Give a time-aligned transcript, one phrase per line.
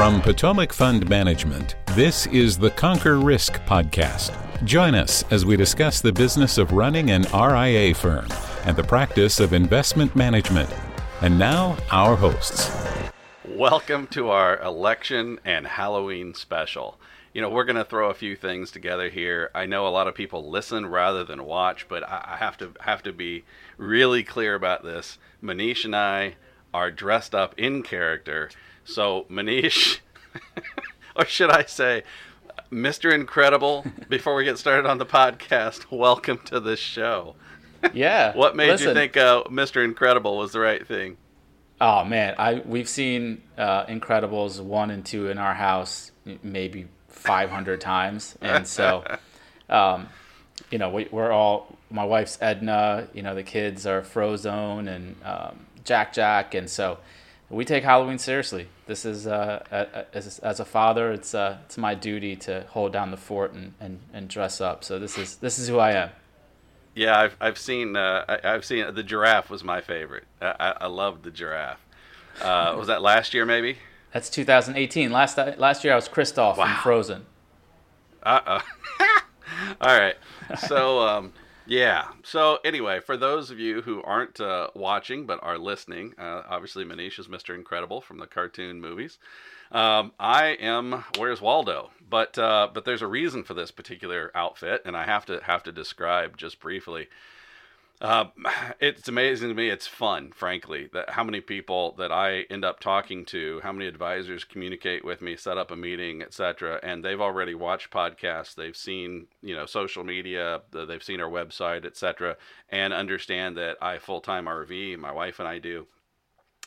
[0.00, 4.32] From Potomac Fund Management, this is the Conquer Risk podcast.
[4.64, 8.26] Join us as we discuss the business of running an RIA firm
[8.64, 10.70] and the practice of investment management.
[11.20, 12.74] And now, our hosts.
[13.44, 16.98] Welcome to our election and Halloween special.
[17.34, 19.50] You know, we're going to throw a few things together here.
[19.54, 23.02] I know a lot of people listen rather than watch, but I have to have
[23.02, 23.44] to be
[23.76, 25.18] really clear about this.
[25.42, 26.36] Manish and I
[26.72, 28.48] are dressed up in character
[28.90, 30.00] so, Manish,
[31.16, 32.02] or should I say,
[32.72, 33.12] Mr.
[33.12, 37.36] Incredible, before we get started on the podcast, welcome to the show.
[37.92, 38.34] Yeah.
[38.36, 38.88] what made listen.
[38.88, 39.84] you think uh, Mr.
[39.84, 41.16] Incredible was the right thing?
[41.80, 46.12] Oh man, I we've seen uh, Incredibles one and two in our house
[46.42, 49.02] maybe 500 times, and so,
[49.70, 50.08] um,
[50.70, 55.16] you know, we, are all my wife's Edna, you know, the kids are Frozone and
[55.24, 56.98] um, Jack Jack, and so
[57.48, 58.68] we take Halloween seriously.
[58.90, 59.62] This is uh,
[60.12, 63.72] as, as a father, it's uh, it's my duty to hold down the fort and,
[63.78, 64.82] and, and dress up.
[64.82, 66.10] So this is this is who I am.
[66.96, 70.24] Yeah, I've I've seen uh, I, have seen the giraffe was my favorite.
[70.42, 71.78] I, I loved the giraffe.
[72.42, 73.78] Uh, was that last year maybe?
[74.12, 75.12] That's 2018.
[75.12, 76.64] Last last year I was Kristoff wow.
[76.64, 77.26] from Frozen.
[78.24, 78.60] Uh oh.
[79.80, 80.16] All right.
[80.66, 81.32] So um,
[81.70, 82.08] yeah.
[82.24, 86.84] So anyway, for those of you who aren't uh, watching but are listening, uh, obviously
[86.84, 87.54] Manish is Mr.
[87.54, 89.18] Incredible from the cartoon movies.
[89.70, 94.82] Um, I am Where's Waldo, but uh, but there's a reason for this particular outfit,
[94.84, 97.08] and I have to have to describe just briefly.
[98.00, 98.26] Uh,
[98.80, 99.68] it's amazing to me.
[99.68, 103.86] It's fun, frankly, that how many people that I end up talking to, how many
[103.86, 108.76] advisors communicate with me, set up a meeting, etc., and they've already watched podcasts, they've
[108.76, 112.36] seen you know social media, they've seen our website, etc.,
[112.68, 115.86] and understand that I full time RV, my wife and I do.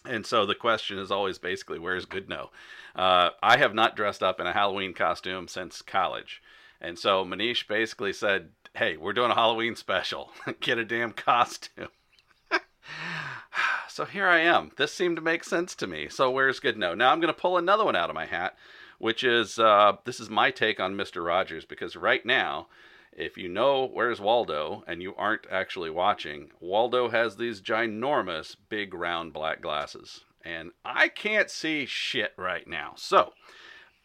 [0.06, 2.50] And so the question is always basically, where's Goodnow?
[2.94, 6.42] Uh, I have not dressed up in a Halloween costume since college.
[6.82, 10.32] And so Manish basically said, hey, we're doing a Halloween special.
[10.60, 11.90] Get a damn costume.
[13.88, 14.72] so here I am.
[14.78, 16.10] This seemed to make sense to me.
[16.10, 16.98] So where's Goodnow?
[16.98, 18.58] Now I'm going to pull another one out of my hat,
[18.98, 21.24] which is uh, this is my take on Mr.
[21.24, 22.68] Rogers because right now,
[23.12, 28.96] if you know where's Waldo and you aren't actually watching, Waldo has these ginormous big
[28.96, 30.22] round black glasses.
[30.44, 32.94] And I can't see shit right now.
[32.98, 33.34] So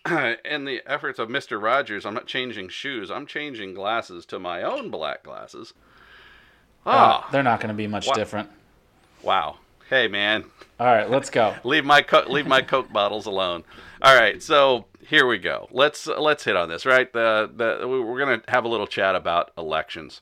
[0.44, 1.60] in the efforts of Mr.
[1.60, 3.10] Rogers, I'm not changing shoes.
[3.10, 5.74] I'm changing glasses to my own black glasses.
[6.86, 8.14] Ah, uh, they're not going to be much wow.
[8.14, 8.50] different.
[9.22, 9.58] Wow.
[9.90, 10.44] Hey, man.
[10.78, 11.54] All right, let's go.
[11.64, 13.64] leave my co- leave my Coke bottles alone.
[14.00, 15.68] All right, so here we go.
[15.70, 16.86] Let's let's hit on this.
[16.86, 20.20] Right, the the we're going to have a little chat about elections.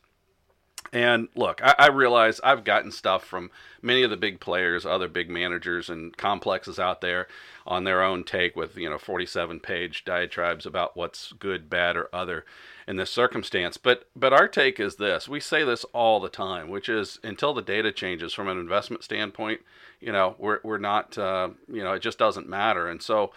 [0.93, 3.51] And look, I, I, realize I've gotten stuff from
[3.83, 7.27] many of the big players, other big managers and complexes out there
[7.67, 12.09] on their own take with, you know, 47 page diatribes about what's good, bad, or
[12.13, 12.45] other
[12.87, 13.77] in this circumstance.
[13.77, 15.29] But but our take is this.
[15.29, 19.03] We say this all the time, which is until the data changes from an investment
[19.03, 19.61] standpoint,
[20.01, 22.89] you know, we're, we're not, uh, you know, it just doesn't matter.
[22.89, 23.33] And so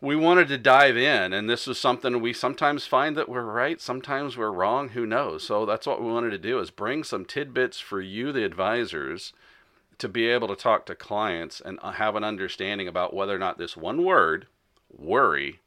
[0.00, 3.80] we wanted to dive in and this is something we sometimes find that we're right
[3.80, 7.24] sometimes we're wrong who knows so that's what we wanted to do is bring some
[7.24, 9.32] tidbits for you the advisors
[9.98, 13.38] to be able to talk to clients and uh, have an understanding about whether or
[13.38, 14.46] not this one word
[14.94, 15.60] worry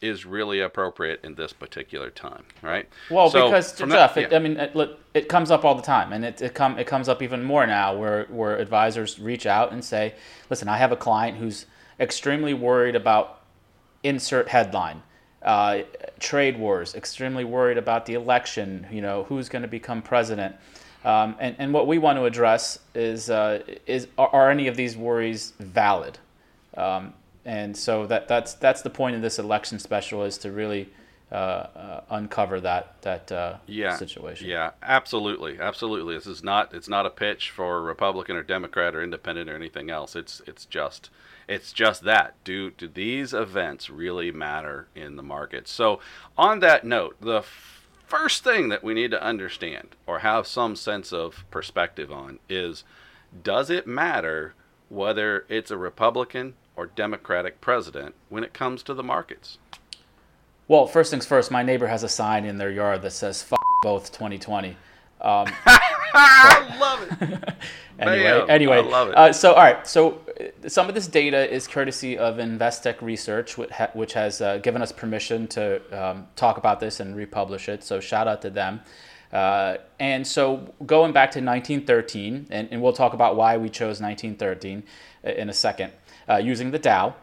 [0.00, 2.88] is really appropriate in this particular time, right?
[3.08, 4.26] Well, so because Jeff, that, yeah.
[4.26, 6.88] it, I mean, it, it, comes up all the time, and it, it come it
[6.88, 10.14] comes up even more now, where where advisors reach out and say,
[10.50, 11.66] "Listen, I have a client who's
[12.00, 13.41] extremely worried about
[14.02, 15.02] insert headline.
[15.42, 15.82] Uh,
[16.20, 20.54] trade wars, extremely worried about the election, you know, who's going to become president.
[21.04, 24.76] Um, and, and what we want to address is, uh, is are, are, any of
[24.76, 26.18] these worries valid?
[26.76, 27.12] Um,
[27.44, 30.88] and so that, that's, that's the point of this election special is to really
[31.32, 34.48] uh, uh, uncover that, that uh, yeah, situation.
[34.48, 35.58] Yeah, absolutely.
[35.58, 36.14] Absolutely.
[36.14, 39.90] This is not, it's not a pitch for Republican or Democrat or independent or anything
[39.90, 40.14] else.
[40.14, 41.10] It's, it's just
[41.48, 42.34] it's just that.
[42.44, 45.68] Do, do these events really matter in the market?
[45.68, 46.00] So,
[46.36, 50.76] on that note, the f- first thing that we need to understand or have some
[50.76, 52.84] sense of perspective on is
[53.42, 54.54] does it matter
[54.88, 59.58] whether it's a Republican or Democratic president when it comes to the markets?
[60.68, 63.60] Well, first things first, my neighbor has a sign in their yard that says "fuck
[63.82, 64.76] both 2020."
[65.20, 65.46] Um,
[66.14, 67.54] I love it.
[67.98, 68.50] anyway, Bam.
[68.50, 69.16] anyway, I love it.
[69.16, 69.86] Uh, so, all right.
[69.86, 74.82] So, uh, some of this data is courtesy of Investec Research, which has uh, given
[74.82, 77.84] us permission to um, talk about this and republish it.
[77.84, 78.80] So, shout out to them.
[79.32, 84.00] Uh, and so, going back to 1913, and, and, we'll talk about why we chose
[84.00, 84.82] 1913
[85.24, 85.92] uh, in a second,
[86.28, 87.14] uh, using the Dow.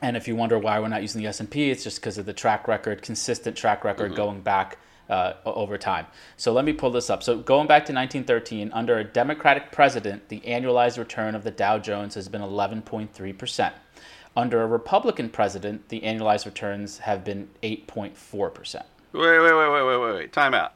[0.00, 2.32] And if you wonder why we're not using the S&P, it's just because of the
[2.32, 4.16] track record, consistent track record mm-hmm.
[4.16, 4.78] going back
[5.08, 6.06] uh, over time.
[6.36, 7.22] So let me pull this up.
[7.22, 11.78] So going back to 1913, under a Democratic president, the annualized return of the Dow
[11.78, 13.72] Jones has been 11.3%.
[14.36, 18.74] Under a Republican president, the annualized returns have been 8.4%.
[19.12, 20.32] Wait, wait, wait, wait, wait, wait, wait.
[20.32, 20.74] Time out.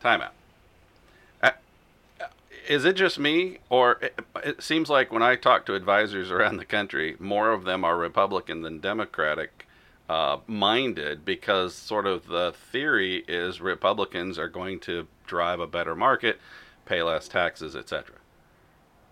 [0.00, 0.32] Time out
[2.68, 6.58] is it just me, or it, it, seems like when I talk to advisors around
[6.58, 9.66] the country, more of them are Republican than Democratic
[10.08, 15.96] uh, minded because sort of the theory is Republicans are going to drive a better
[15.96, 16.38] market,
[16.84, 18.16] pay less taxes, etc.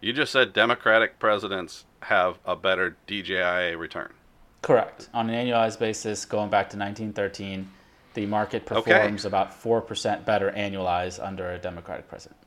[0.02, 4.12] You just said Democratic presidents have a better DJIA return.
[4.60, 5.08] Correct.
[5.14, 7.70] On an annualized basis, going back to 1913,
[8.12, 9.28] the market performs okay.
[9.28, 12.45] about 4% better annualized under a Democratic president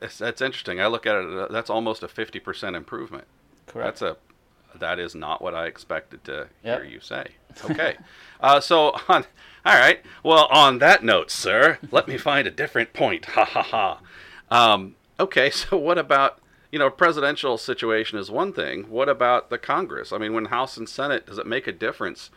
[0.00, 0.80] that's interesting.
[0.80, 1.38] I look at it.
[1.38, 3.26] Uh, that's almost a fifty percent improvement.
[3.66, 4.00] Correct.
[4.00, 4.16] That's a.
[4.78, 6.82] That is not what I expected to yep.
[6.82, 7.28] hear you say.
[7.64, 7.96] Okay.
[8.40, 9.24] uh, so on.
[9.64, 10.00] All right.
[10.22, 13.24] Well, on that note, sir, let me find a different point.
[13.26, 14.00] Ha ha ha.
[14.50, 15.50] Um, okay.
[15.54, 16.40] So what about
[16.70, 18.90] you know presidential situation is one thing.
[18.90, 20.12] What about the Congress?
[20.12, 22.30] I mean, when House and Senate, does it make a difference?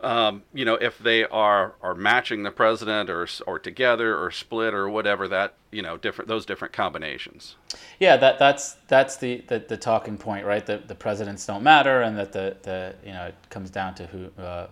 [0.00, 4.74] Um, you know, if they are are matching the president or or together or split
[4.74, 7.56] or whatever that you know different those different combinations.
[7.98, 10.64] Yeah, that that's that's the, the, the talking point, right?
[10.66, 14.06] That the presidents don't matter, and that the, the you know it comes down to
[14.06, 14.66] who uh,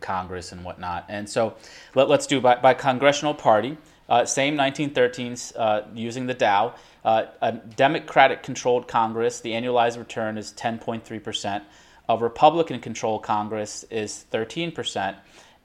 [0.00, 1.04] Congress and whatnot.
[1.08, 1.54] And so
[1.94, 3.78] let, us do by, by congressional party.
[4.08, 6.74] Uh, same 1913 uh, using the Dow.
[7.04, 11.64] Uh, a Democratic controlled Congress, the annualized return is 10.3 percent
[12.10, 15.14] a Republican controlled Congress is 13%,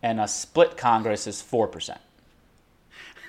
[0.04, 1.98] and a split Congress is 4%.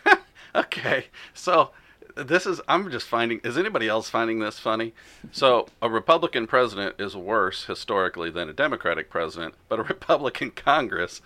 [0.54, 1.06] okay.
[1.32, 1.70] So
[2.14, 4.92] this is, I'm just finding, is anybody else finding this funny?
[5.32, 11.22] So a Republican president is worse historically than a Democratic president, but a Republican Congress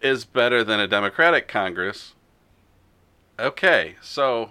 [0.00, 2.14] is better than a Democratic Congress.
[3.40, 3.96] Okay.
[4.00, 4.50] So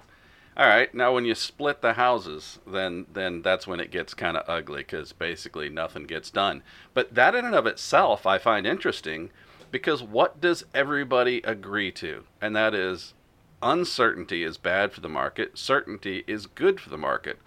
[0.59, 0.93] all right.
[0.93, 4.81] Now, when you split the houses, then then that's when it gets kind of ugly
[4.81, 6.63] because basically nothing gets done.
[6.93, 9.29] But that in and of itself, I find interesting
[9.71, 12.25] because what does everybody agree to?
[12.41, 13.13] And that is
[13.63, 15.57] uncertainty is bad for the market.
[15.57, 17.39] Certainty is good for the market.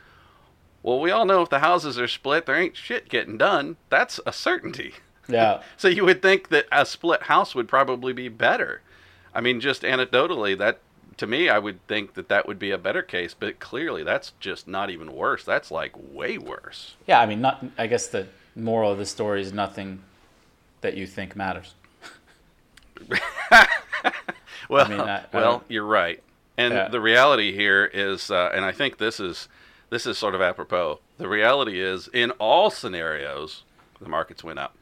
[0.82, 3.76] Well, we all know if the houses are split, there ain't shit getting done.
[3.91, 4.94] That's a certainty.
[5.29, 5.61] Yeah.
[5.76, 8.81] so you would think that a split house would probably be better.
[9.35, 10.81] I mean, just anecdotally, that
[11.17, 14.32] to me, I would think that that would be a better case, but clearly that's
[14.41, 15.44] just not even worse.
[15.44, 16.97] That's like way worse.
[17.06, 17.64] Yeah, I mean, not.
[17.79, 20.03] I guess the moral of the story is nothing
[20.81, 21.75] that you think matters.
[24.69, 26.23] well, I mean, I, well, you're right,
[26.56, 26.88] and yeah.
[26.88, 29.49] the reality here is, uh, and I think this is
[29.91, 31.00] this is sort of apropos.
[31.19, 33.65] The reality is, in all scenarios,
[34.00, 34.75] the markets went up.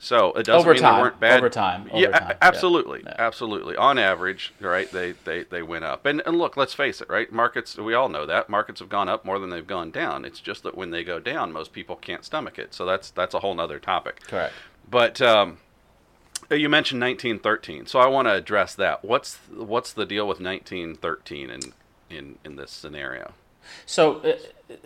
[0.00, 1.38] So it doesn't over mean time, they weren't bad.
[1.38, 1.88] Over time.
[1.90, 2.36] Over yeah, time.
[2.40, 3.16] absolutely, yeah.
[3.18, 3.76] absolutely.
[3.76, 4.90] On average, right?
[4.90, 6.06] They, they they went up.
[6.06, 7.32] And and look, let's face it, right?
[7.32, 7.76] Markets.
[7.76, 10.24] We all know that markets have gone up more than they've gone down.
[10.24, 12.74] It's just that when they go down, most people can't stomach it.
[12.74, 14.20] So that's that's a whole other topic.
[14.22, 14.54] Correct.
[14.88, 15.58] But um,
[16.50, 19.04] you mentioned 1913, so I want to address that.
[19.04, 21.60] What's what's the deal with 1913 in
[22.08, 23.32] in in this scenario?
[23.84, 24.36] So uh,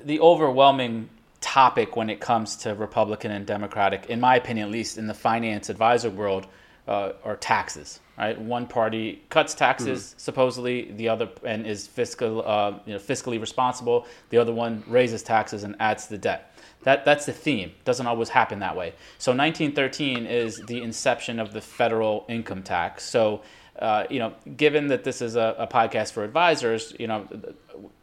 [0.02, 1.10] the overwhelming
[1.42, 5.14] topic when it comes to Republican and Democratic, in my opinion, at least in the
[5.14, 6.46] finance advisor world,
[6.88, 8.00] uh, are taxes.
[8.18, 10.18] Right, one party cuts taxes mm-hmm.
[10.18, 14.06] supposedly, the other and is fiscal, uh, you know, fiscally responsible.
[14.28, 16.54] The other one raises taxes and adds to the debt.
[16.82, 17.72] That that's the theme.
[17.84, 18.92] Doesn't always happen that way.
[19.18, 23.04] So 1913 is the inception of the federal income tax.
[23.04, 23.42] So
[23.78, 27.26] uh, you know, given that this is a, a podcast for advisors, you know,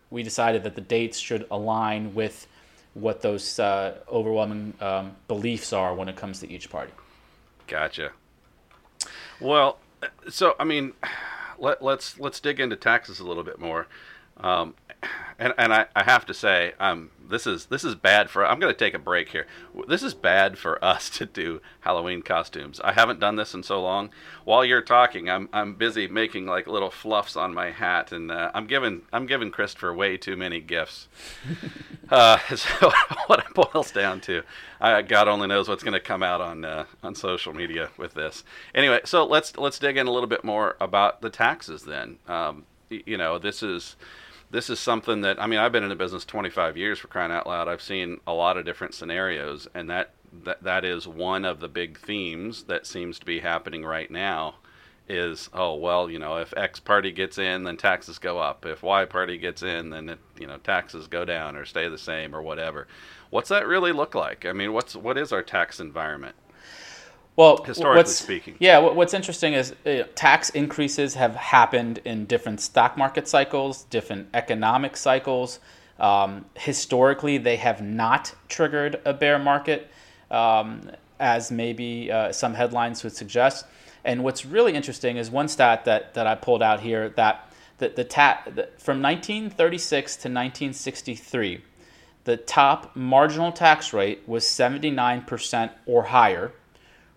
[0.10, 2.48] we decided that the dates should align with
[2.93, 6.91] what those uh, overwhelming um, beliefs are when it comes to each party.
[7.67, 8.12] Gotcha.
[9.39, 9.77] Well,
[10.29, 10.93] so I mean,
[11.60, 13.88] let, let's let's dig into taxes a little bit more.
[14.38, 14.75] Um,
[15.39, 18.46] and and I, I have to say, um, this is this is bad for.
[18.46, 19.48] I'm going to take a break here.
[19.88, 22.82] This is bad for us to do Halloween costumes.
[22.84, 24.10] I haven't done this in so long.
[24.44, 28.51] While you're talking, I'm I'm busy making like little fluffs on my hat, and uh,
[28.53, 31.08] I'm giving I'm giving Christopher way too many gifts.
[32.10, 32.91] uh, so
[33.27, 34.44] what it boils down to,
[34.82, 38.13] I, God only knows what's going to come out on uh, on social media with
[38.13, 38.44] this.
[38.75, 41.84] Anyway, so let's let's dig in a little bit more about the taxes.
[41.84, 43.96] Then, um, you know, this is
[44.51, 47.32] this is something that I mean I've been in the business 25 years for crying
[47.32, 47.68] out loud.
[47.68, 50.12] I've seen a lot of different scenarios, and that
[50.44, 54.56] that that is one of the big themes that seems to be happening right now.
[55.08, 58.84] is oh well you know if X party gets in then taxes go up if
[58.84, 62.36] Y party gets in then it, you know taxes go down or stay the same
[62.36, 62.88] or whatever.
[63.29, 64.46] What's that really look like?
[64.46, 66.36] I mean, what's what is our tax environment?
[67.36, 68.79] Well, historically speaking, yeah.
[68.79, 74.98] What's interesting is uh, tax increases have happened in different stock market cycles, different economic
[74.98, 75.59] cycles.
[76.00, 79.89] Um, historically, they have not triggered a bear market,
[80.31, 83.65] um, as maybe uh, some headlines would suggest.
[84.03, 87.89] And what's really interesting is one stat that, that I pulled out here that the,
[87.89, 91.62] the, ta- the from 1936 to 1963,
[92.24, 96.53] the top marginal tax rate was 79% or higher,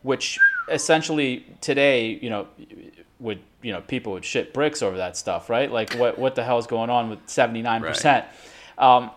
[0.02, 2.46] which essentially today, you know,
[3.18, 5.70] would you know people would shit bricks over that stuff, right?
[5.70, 8.24] Like what what the hell is going on with 79%?
[8.78, 9.10] Um,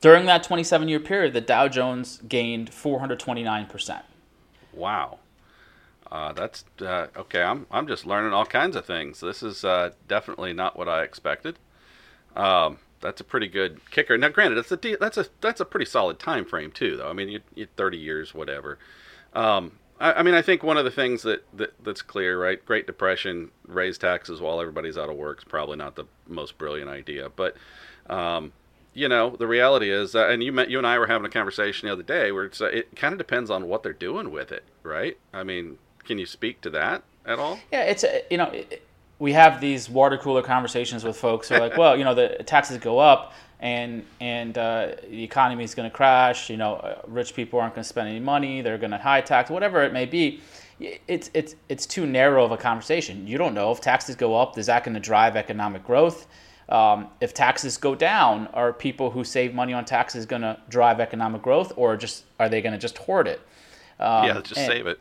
[0.00, 4.02] during that 27 year period, the Dow Jones gained 429%.
[4.72, 5.18] Wow.
[6.10, 7.42] Uh, that's uh, okay.
[7.42, 9.20] I'm I'm just learning all kinds of things.
[9.20, 11.58] This is uh, definitely not what I expected.
[12.36, 14.16] Um, that's a pretty good kicker.
[14.16, 17.08] Now, granted, that's a that's a that's a pretty solid time frame too, though.
[17.08, 18.78] I mean, you, you 30 years, whatever.
[19.32, 22.64] Um, I, I, mean, I think one of the things that, that that's clear, right?
[22.64, 26.90] Great Depression raise taxes while everybody's out of work is probably not the most brilliant
[26.90, 27.56] idea, but
[28.08, 28.52] um,
[28.94, 31.30] you know, the reality is, uh, and you met, you and I were having a
[31.30, 34.30] conversation the other day where it's, uh, it kind of depends on what they're doing
[34.30, 35.18] with it, right?
[35.32, 37.58] I mean, can you speak to that at all?
[37.72, 38.52] Yeah, it's a, you know
[39.18, 42.42] we have these water cooler conversations with folks who are like, well, you know, the
[42.44, 46.50] taxes go up and and uh, the economy is going to crash.
[46.50, 48.60] You know, uh, rich people aren't going to spend any money.
[48.60, 50.40] They're going to high tax, whatever it may be.
[50.78, 53.26] It's it's it's too narrow of a conversation.
[53.26, 54.58] You don't know if taxes go up.
[54.58, 56.26] Is that going to drive economic growth?
[56.68, 60.98] Um, if taxes go down, are people who save money on taxes going to drive
[60.98, 63.40] economic growth, or just are they going to just hoard it?
[63.98, 65.00] Um, yeah, just and, save it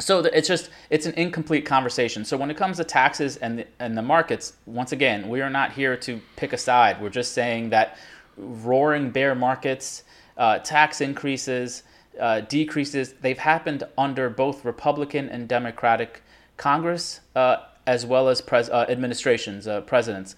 [0.00, 2.24] so it's just it's an incomplete conversation.
[2.24, 5.50] So when it comes to taxes and the, and the markets once again we are
[5.50, 7.00] not here to pick a side.
[7.00, 7.96] We're just saying that
[8.36, 10.04] roaring bear markets
[10.36, 11.82] uh, tax increases
[12.18, 16.22] uh, decreases they've happened under both republican and democratic
[16.56, 17.56] congress uh,
[17.86, 20.36] as well as pres- uh, administrations uh, presidents.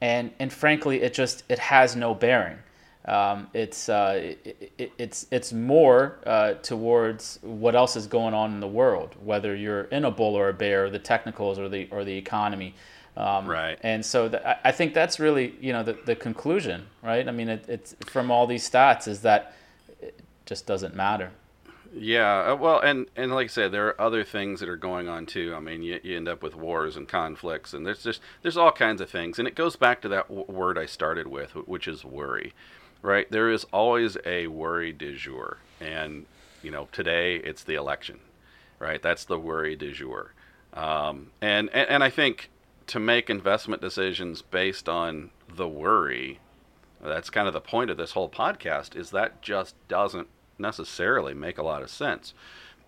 [0.00, 2.58] And and frankly it just it has no bearing
[3.06, 8.52] um, it's uh, it, it, it's it's more uh, towards what else is going on
[8.52, 11.86] in the world, whether you're in a bull or a bear, the technicals or the
[11.90, 12.74] or the economy.
[13.16, 13.78] Um, right.
[13.82, 17.28] And so the, I think that's really you know the, the conclusion, right?
[17.28, 19.54] I mean, it, it's from all these stats is that
[20.00, 21.30] it just doesn't matter.
[21.96, 25.08] Yeah, uh, well, and and like I said, there are other things that are going
[25.08, 25.54] on too.
[25.54, 28.72] I mean, you, you end up with wars and conflicts, and there's just there's all
[28.72, 31.86] kinds of things, and it goes back to that w- word I started with, which
[31.86, 32.54] is worry
[33.04, 33.30] right?
[33.30, 35.58] There is always a worry du jour.
[35.78, 36.24] And,
[36.62, 38.18] you know, today it's the election,
[38.78, 39.00] right?
[39.02, 40.32] That's the worry du jour.
[40.72, 42.48] Um, and, and, and I think
[42.88, 46.40] to make investment decisions based on the worry,
[47.02, 51.58] that's kind of the point of this whole podcast, is that just doesn't necessarily make
[51.58, 52.32] a lot of sense.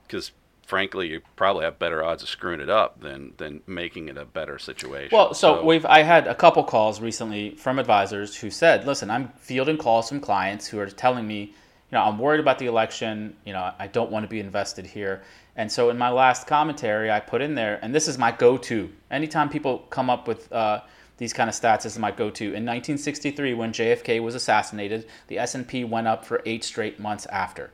[0.06, 0.32] Because
[0.66, 4.24] frankly, you probably have better odds of screwing it up than than making it a
[4.24, 5.10] better situation.
[5.16, 9.10] Well, so, so, we've I had a couple calls recently from advisors who said, "Listen,
[9.10, 12.66] I'm fielding calls from clients who are telling me, you know, I'm worried about the
[12.66, 13.36] election.
[13.44, 15.22] You know, I don't want to be invested here."
[15.56, 18.90] And so in my last commentary, I put in there, and this is my go-to.
[19.10, 20.82] Anytime people come up with uh,
[21.16, 22.44] these kind of stats, this is my go-to.
[22.44, 27.70] In 1963, when JFK was assassinated, the S&P went up for eight straight months after.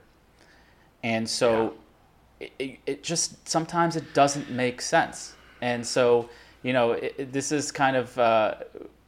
[1.03, 1.75] And so
[2.59, 5.35] it, it just sometimes it doesn't make sense.
[5.61, 6.29] And so,
[6.63, 8.55] you know, it, this is kind of uh,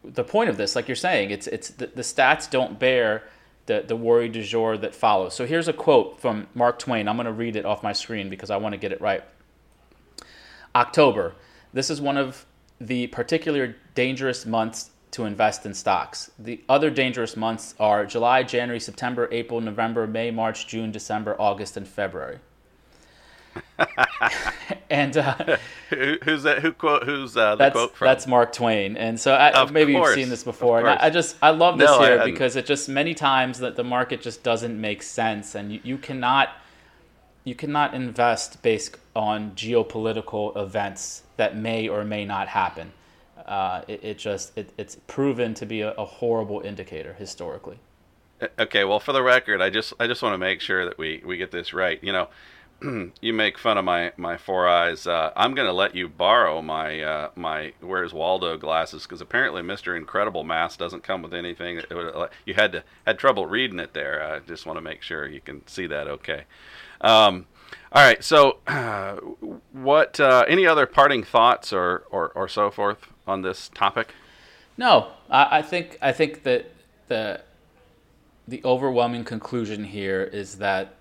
[0.05, 0.77] the point of this.
[0.77, 3.25] Like you're saying, it's it's the, the stats don't bear
[3.67, 5.35] the the worry du jour that follows.
[5.35, 7.09] So here's a quote from Mark Twain.
[7.09, 9.25] I'm going to read it off my screen because I want to get it right.
[10.75, 11.35] October.
[11.73, 12.47] This is one of
[12.81, 16.31] the particular dangerous months to invest in stocks.
[16.39, 21.77] The other dangerous months are July, January, September, April, November, May, March, June, December, August,
[21.77, 22.39] and February.
[24.91, 25.57] and uh,
[25.91, 26.61] Who, who's that?
[26.61, 27.05] Who quote?
[27.05, 28.07] Who's uh, the that's, quote from?
[28.07, 28.97] That's Mark Twain.
[28.97, 30.17] And so I, maybe course.
[30.17, 30.81] you've seen this before.
[30.81, 33.77] And I, I, just I love this no, here because it just many times that
[33.77, 36.51] the market just doesn't make sense, and you, you cannot
[37.45, 42.93] you cannot invest based on geopolitical events that may or may not happen.
[43.45, 47.79] Uh, it, it, just it, it's proven to be a, a horrible indicator historically.
[48.59, 51.23] Okay, well, for the record, I just I just want to make sure that we
[51.25, 52.03] we get this right.
[52.03, 52.29] You know,
[53.21, 55.07] you make fun of my my four eyes.
[55.07, 59.63] Uh, I'm going to let you borrow my uh, my Where's Waldo glasses because apparently
[59.63, 59.97] Mr.
[59.97, 61.81] Incredible Mask doesn't come with anything.
[61.91, 64.23] Would, you had to had trouble reading it there.
[64.23, 66.45] I just want to make sure you can see that okay.
[67.01, 67.47] Um,
[67.93, 68.23] All right.
[68.23, 69.17] So, uh,
[69.73, 70.19] what?
[70.21, 74.15] Uh, any other parting thoughts or, or, or so forth on this topic?
[74.77, 76.71] No, I, I think I think that
[77.09, 77.43] the
[78.47, 80.97] the overwhelming conclusion here is that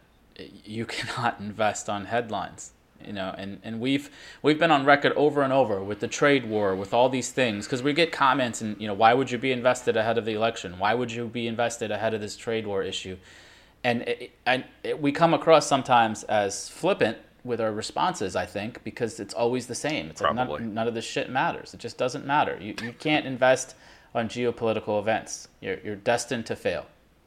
[0.65, 2.71] you cannot invest on headlines
[3.05, 4.09] you know and, and we've
[4.41, 7.65] we've been on record over and over with the trade war with all these things
[7.65, 10.33] because we get comments and you know why would you be invested ahead of the
[10.33, 10.79] election?
[10.79, 13.17] Why would you be invested ahead of this trade war issue?
[13.83, 18.81] And it, and it, we come across sometimes as flippant with our responses i think
[18.85, 20.09] because it's always the same.
[20.09, 21.73] It's like none, none of this shit matters.
[21.73, 22.57] It just doesn't matter.
[22.61, 23.75] You, you can't invest
[24.15, 25.49] on geopolitical events.
[25.59, 26.85] You're, you're destined to fail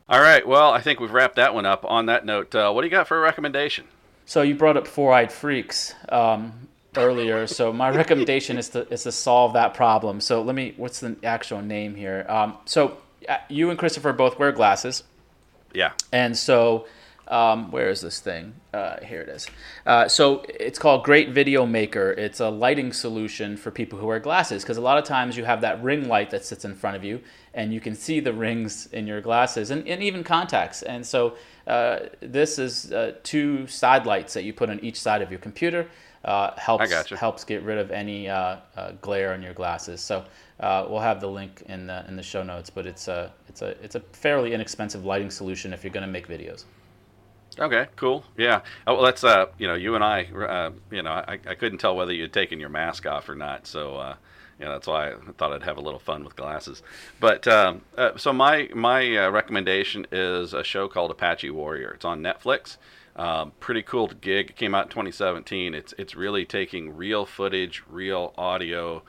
[0.09, 0.47] all right.
[0.47, 1.85] Well, I think we've wrapped that one up.
[1.85, 3.87] On that note, uh, what do you got for a recommendation?
[4.25, 7.47] So you brought up four-eyed freaks um, earlier.
[7.47, 10.21] so my recommendation is to is to solve that problem.
[10.21, 10.75] So let me.
[10.77, 12.27] What's the actual name here?
[12.29, 12.99] Um, so
[13.29, 15.05] uh, you and Christopher both wear glasses.
[15.73, 15.93] Yeah.
[16.13, 16.87] And so
[17.29, 18.55] um, where is this thing?
[18.73, 19.49] Uh, here it is.
[19.85, 22.13] Uh, so it's called Great Video Maker.
[22.13, 25.45] It's a lighting solution for people who wear glasses because a lot of times you
[25.45, 27.21] have that ring light that sits in front of you
[27.55, 30.83] and you can see the rings in your glasses and, and even contacts.
[30.83, 35.23] And so uh, this is uh, two side lights that you put on each side
[35.23, 35.89] of your computer.
[36.25, 38.57] Uh, helps helps get rid of any uh,
[39.01, 40.01] glare on your glasses.
[40.01, 40.25] So
[40.61, 42.69] we'll have the link in the in the show notes.
[42.69, 46.11] But it's a it's a it's a fairly inexpensive lighting solution if you're going to
[46.11, 46.65] make videos.
[47.59, 48.25] Okay, cool.
[48.37, 48.61] Yeah.
[48.87, 51.79] Oh, well, that's uh, you know, you and I, uh, you know, I, I couldn't
[51.79, 54.17] tell whether you'd taken your mask off or not, so uh,
[54.61, 56.83] yeah, that's why I thought I'd have a little fun with glasses.
[57.19, 61.93] But um, uh, so my my uh, recommendation is a show called Apache Warrior.
[61.93, 62.77] It's on Netflix.
[63.17, 64.51] Um, pretty cool gig.
[64.51, 65.75] It came out in 2017.
[65.75, 69.03] It's it's really taking real footage, real audio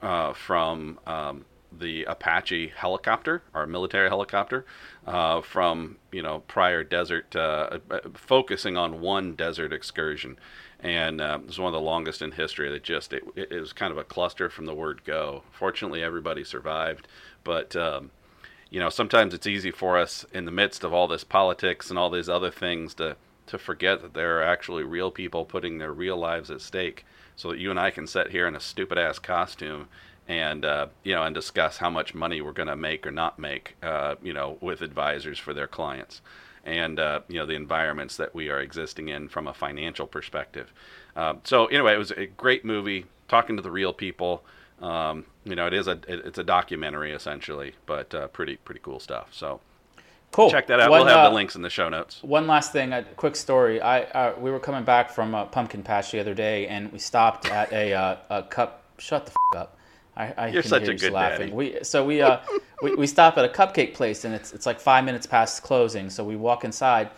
[0.00, 1.44] uh, from um,
[1.78, 4.64] the Apache helicopter, our military helicopter,
[5.06, 10.38] uh, from you know prior desert, uh, uh, focusing on one desert excursion,
[10.80, 12.70] and uh, it was one of the longest in history.
[12.70, 15.42] That just it, it, was kind of a cluster from the word go.
[15.50, 17.08] Fortunately, everybody survived,
[17.44, 18.10] but um,
[18.70, 21.98] you know sometimes it's easy for us in the midst of all this politics and
[21.98, 25.92] all these other things to to forget that there are actually real people putting their
[25.92, 27.04] real lives at stake,
[27.34, 29.88] so that you and I can sit here in a stupid ass costume
[30.28, 33.38] and uh, you know and discuss how much money we're going to make or not
[33.38, 36.20] make uh, you know with advisors for their clients
[36.64, 40.72] and uh, you know the environments that we are existing in from a financial perspective
[41.16, 44.44] uh, so anyway it was a great movie talking to the real people
[44.80, 49.00] um, you know it is a it's a documentary essentially but uh, pretty pretty cool
[49.00, 49.60] stuff so
[50.32, 50.50] Cool.
[50.50, 50.90] Check that out.
[50.90, 52.22] One, we'll have uh, the links in the show notes.
[52.22, 53.82] One last thing, a quick story.
[53.82, 56.98] I uh, we were coming back from a pumpkin patch the other day, and we
[56.98, 58.82] stopped at a, uh, a cup.
[58.96, 59.76] Shut the f- up.
[60.16, 61.48] I, I You're such a good laughing.
[61.48, 61.52] Daddy.
[61.52, 62.38] We so we uh
[62.82, 66.10] we, we stop at a cupcake place and it's it's like five minutes past closing.
[66.10, 67.10] So we walk inside,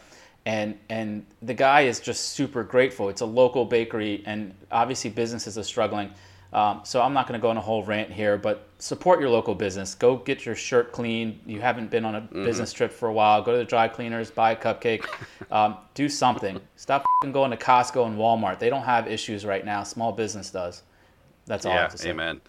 [0.46, 3.08] and and the guy is just super grateful.
[3.08, 6.10] It's a local bakery, and obviously businesses are struggling.
[6.52, 9.28] Um, so I'm not going to go on a whole rant here, but support your
[9.28, 9.96] local business.
[9.96, 11.40] Go get your shirt cleaned.
[11.46, 12.44] You haven't been on a mm-hmm.
[12.44, 13.42] business trip for a while.
[13.42, 15.04] Go to the dry cleaners, buy a cupcake,
[15.50, 16.60] um, do something.
[16.76, 18.60] Stop going to Costco and Walmart.
[18.60, 19.82] They don't have issues right now.
[19.82, 20.84] Small business does.
[21.46, 22.10] That's all yeah, I have to say.
[22.10, 22.40] Amen.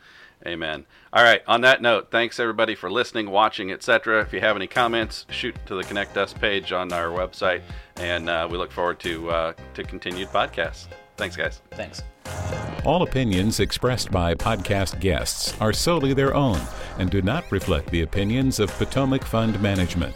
[0.45, 0.85] Amen.
[1.13, 1.41] All right.
[1.47, 4.21] On that note, thanks everybody for listening, watching, etc.
[4.21, 7.61] If you have any comments, shoot to the Connect Us page on our website,
[7.97, 10.87] and uh, we look forward to uh, to continued podcasts.
[11.17, 11.61] Thanks, guys.
[11.71, 12.03] Thanks.
[12.83, 16.59] All opinions expressed by podcast guests are solely their own
[16.99, 20.15] and do not reflect the opinions of Potomac Fund Management.